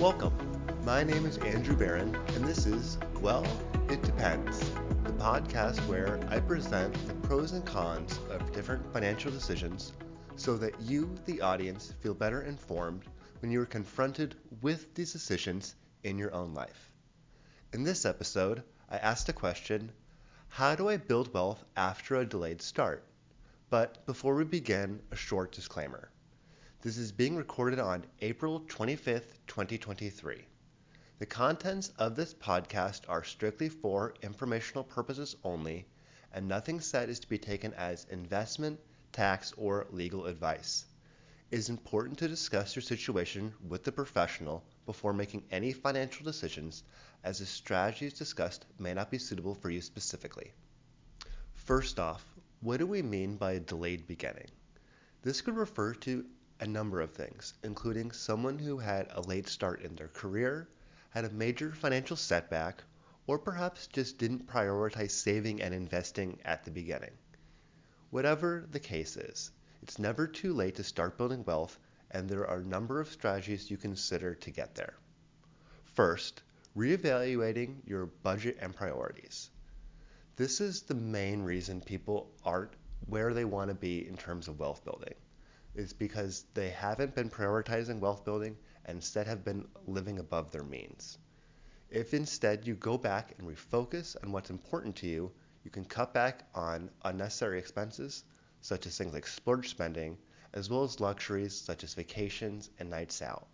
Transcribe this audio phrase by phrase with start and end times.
[0.00, 0.32] Welcome.
[0.84, 3.44] My name is Andrew Baron, and this is, well,
[3.90, 4.60] it depends,
[5.02, 9.94] the podcast where I present the pros and cons of different financial decisions
[10.36, 13.06] so that you, the audience, feel better informed
[13.40, 15.74] when you are confronted with these decisions
[16.04, 16.92] in your own life.
[17.72, 19.90] In this episode, I asked a question
[20.46, 23.04] How do I build wealth after a delayed start?
[23.68, 26.08] But before we begin, a short disclaimer.
[26.80, 30.44] This is being recorded on April 25th, 2023.
[31.18, 35.88] The contents of this podcast are strictly for informational purposes only,
[36.32, 38.78] and nothing said is to be taken as investment,
[39.10, 40.86] tax, or legal advice.
[41.50, 46.84] It is important to discuss your situation with the professional before making any financial decisions,
[47.24, 50.52] as the strategies discussed may not be suitable for you specifically.
[51.54, 52.24] First off,
[52.60, 54.46] what do we mean by a delayed beginning?
[55.22, 56.24] This could refer to
[56.60, 60.68] a number of things, including someone who had a late start in their career,
[61.10, 62.82] had a major financial setback,
[63.28, 67.12] or perhaps just didn't prioritize saving and investing at the beginning.
[68.10, 71.78] Whatever the case is, it's never too late to start building wealth,
[72.10, 74.94] and there are a number of strategies you consider to get there.
[75.94, 76.42] First,
[76.76, 79.50] reevaluating your budget and priorities.
[80.34, 82.72] This is the main reason people aren't
[83.06, 85.14] where they want to be in terms of wealth building
[85.74, 90.64] is because they haven't been prioritizing wealth building and instead have been living above their
[90.64, 91.18] means.
[91.90, 95.32] If instead you go back and refocus on what's important to you,
[95.64, 98.24] you can cut back on unnecessary expenses,
[98.60, 100.18] such as things like splurge spending,
[100.54, 103.46] as well as luxuries such as vacations and nights out.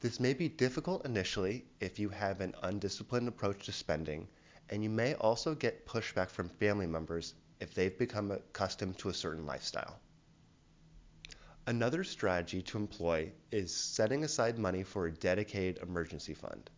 [0.00, 4.28] This may be difficult initially if you have an undisciplined approach to spending,
[4.70, 9.14] and you may also get pushback from family members if they've become accustomed to a
[9.14, 10.00] certain lifestyle.
[11.70, 16.68] Another strategy to employ is setting aside money for a dedicated emergency fund.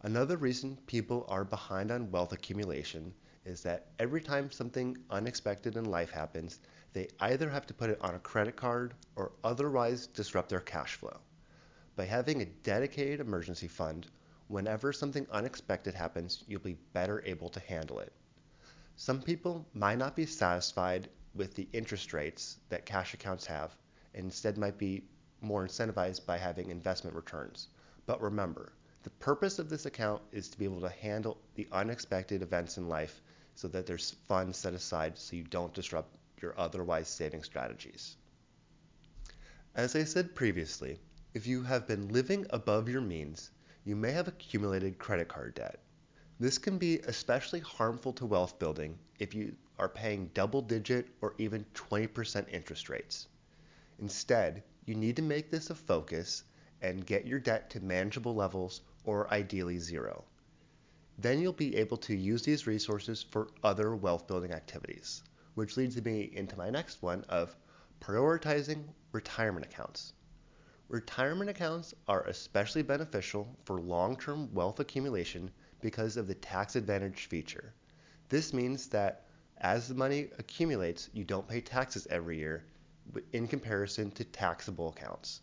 [0.00, 3.12] Another reason people are behind on wealth accumulation
[3.44, 6.60] is that every time something unexpected in life happens,
[6.94, 10.94] they either have to put it on a credit card or otherwise disrupt their cash
[10.94, 11.20] flow.
[11.94, 14.06] By having a dedicated emergency fund,
[14.48, 18.14] whenever something unexpected happens, you'll be better able to handle it.
[18.96, 23.76] Some people might not be satisfied with the interest rates that cash accounts have,
[24.14, 25.04] instead might be
[25.40, 27.68] more incentivized by having investment returns.
[28.06, 32.42] But remember, the purpose of this account is to be able to handle the unexpected
[32.42, 33.20] events in life
[33.54, 38.16] so that there's funds set aside so you don't disrupt your otherwise saving strategies.
[39.74, 41.00] As I said previously,
[41.34, 43.50] if you have been living above your means,
[43.84, 45.80] you may have accumulated credit card debt.
[46.38, 51.34] This can be especially harmful to wealth building if you are paying double digit or
[51.38, 53.28] even 20% interest rates.
[54.02, 56.42] Instead, you need to make this a focus
[56.80, 60.24] and get your debt to manageable levels or ideally zero.
[61.18, 65.22] Then you'll be able to use these resources for other wealth building activities,
[65.54, 67.54] which leads me into my next one of
[68.00, 68.82] prioritizing
[69.12, 70.14] retirement accounts.
[70.88, 75.48] Retirement accounts are especially beneficial for long term wealth accumulation
[75.80, 77.72] because of the tax advantage feature.
[78.30, 82.64] This means that as the money accumulates, you don't pay taxes every year
[83.32, 85.40] in comparison to taxable accounts.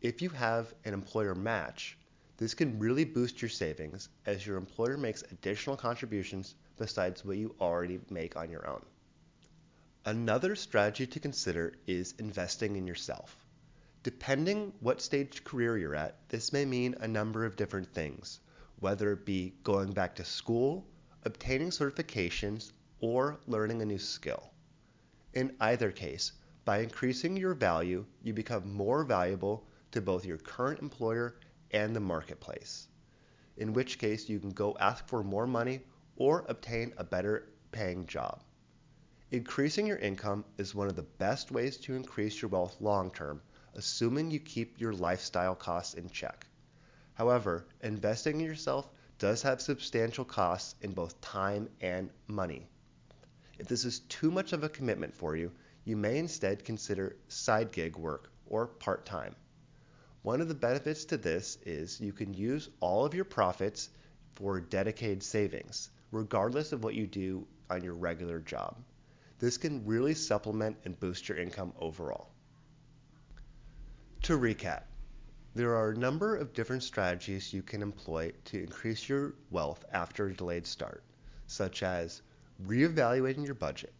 [0.00, 1.98] If you have an employer match,
[2.36, 7.54] this can really boost your savings as your employer makes additional contributions besides what you
[7.60, 8.84] already make on your own.
[10.04, 13.44] Another strategy to consider is investing in yourself.
[14.04, 18.38] Depending what stage career you're at, this may mean a number of different things,
[18.78, 20.86] whether it be going back to school,
[21.24, 24.50] obtaining certifications, or learning a new skill.
[25.34, 26.32] In either case,
[26.64, 31.36] by increasing your value, you become more valuable to both your current employer
[31.70, 32.88] and the marketplace,
[33.56, 35.80] in which case you can go ask for more money
[36.16, 38.42] or obtain a better paying job.
[39.30, 43.42] Increasing your income is one of the best ways to increase your wealth long term,
[43.74, 46.46] assuming you keep your lifestyle costs in check.
[47.12, 48.88] However, investing in yourself
[49.18, 52.66] does have substantial costs in both time and money.
[53.58, 55.52] If this is too much of a commitment for you,
[55.84, 59.34] you may instead consider side gig work or part time.
[60.22, 63.90] One of the benefits to this is you can use all of your profits
[64.34, 68.76] for dedicated savings, regardless of what you do on your regular job.
[69.38, 72.30] This can really supplement and boost your income overall.
[74.22, 74.82] To recap,
[75.54, 80.26] there are a number of different strategies you can employ to increase your wealth after
[80.26, 81.02] a delayed start,
[81.46, 82.22] such as
[82.66, 83.92] reevaluating your budget,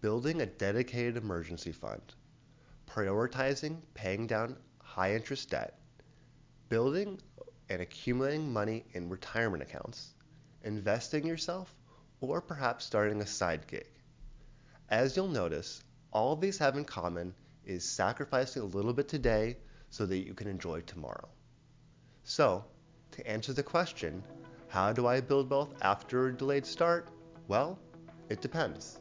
[0.00, 2.14] building a dedicated emergency fund,
[2.86, 5.78] prioritizing paying down high interest debt,
[6.68, 7.20] building
[7.68, 10.14] and accumulating money in retirement accounts,
[10.62, 11.74] investing yourself,
[12.20, 13.88] or perhaps starting a side gig.
[14.88, 15.82] As you'll notice,
[16.12, 17.34] all of these have in common
[17.64, 19.56] is sacrificing a little bit today
[19.90, 21.28] so that you can enjoy tomorrow.
[22.22, 22.64] So,
[23.10, 24.22] to answer the question,
[24.68, 27.08] how do I build wealth after a delayed start?
[27.48, 27.78] Well,
[28.28, 28.98] it depends.